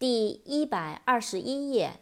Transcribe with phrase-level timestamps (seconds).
[0.00, 2.00] 第一百二十一页。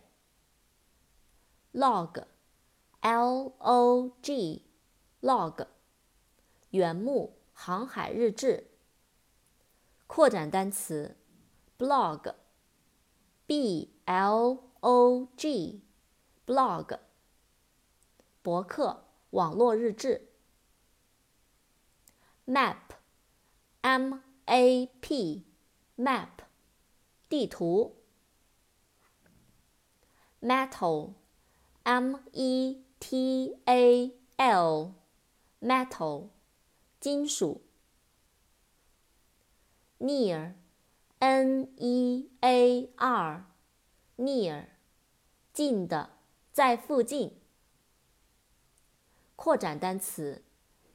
[1.73, 5.67] log，l o g，log，
[6.71, 8.71] 原木航海日志。
[10.07, 11.17] 扩展单词
[11.77, 12.31] ，blog，b
[14.05, 17.01] l o g，blog，
[18.43, 20.29] 博客，网络日志。
[22.47, 26.29] map，m a p，map，
[27.29, 27.97] 地图
[30.41, 31.13] metal
[31.85, 32.83] metal
[35.61, 36.29] metal
[37.01, 37.63] 金属
[39.99, 40.55] near
[41.21, 41.69] near
[44.17, 44.67] near
[45.53, 46.11] 近的
[46.53, 47.39] 在附近
[49.37, 50.43] 扩展单词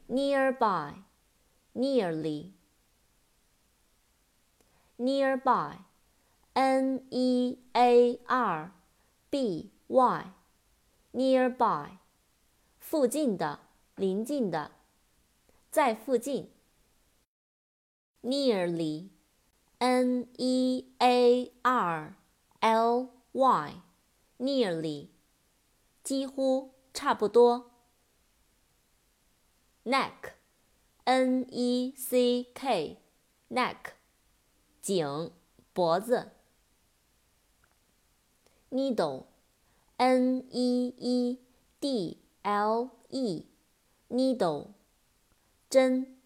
[0.07, 1.03] nearby
[1.73, 2.51] nearly
[4.97, 5.92] nearby
[6.54, 8.72] ，nearby，nearly，nearby，n e a r
[9.30, 11.98] b y，nearby，
[12.78, 13.60] 附近的，
[13.94, 14.72] 邻近的，
[15.70, 16.50] 在附近。
[18.20, 19.10] nearly,
[19.78, 22.16] n e a r
[22.60, 23.82] l y,
[24.38, 25.08] nearly,
[26.02, 27.70] 几乎，差不多。
[29.84, 30.32] neck,
[31.04, 33.00] n e c k,
[33.48, 33.92] neck,
[34.82, 35.32] 颈，
[35.72, 36.32] 脖子。
[38.72, 39.26] needle,
[39.96, 41.38] n e e
[41.80, 43.44] d l e,
[44.08, 44.74] needle,
[45.70, 46.18] 针。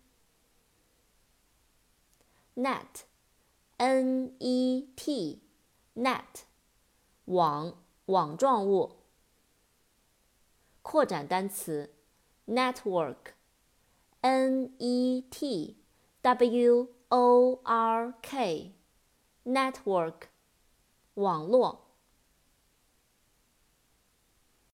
[2.54, 3.04] net,
[3.78, 5.40] n e t,
[5.94, 6.44] net,
[7.24, 8.98] 网，网状物。
[10.82, 11.94] 扩展单词，
[12.46, 13.32] network,
[14.20, 15.78] n e t
[16.20, 18.74] w o r k,
[19.44, 20.28] network,
[21.14, 21.85] 网络。